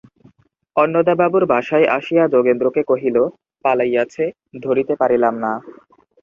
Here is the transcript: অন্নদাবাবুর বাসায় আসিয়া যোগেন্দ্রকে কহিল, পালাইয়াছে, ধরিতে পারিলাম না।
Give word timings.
অন্নদাবাবুর 0.75 1.43
বাসায় 1.45 1.87
আসিয়া 1.97 2.23
যোগেন্দ্রকে 2.27 2.81
কহিল, 2.83 3.17
পালাইয়াছে, 3.65 4.25
ধরিতে 4.63 4.93
পারিলাম 4.95 5.33
না। 5.39 5.51